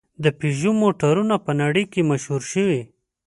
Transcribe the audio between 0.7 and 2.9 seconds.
موټرونه په نړۍ کې مشهور شوي.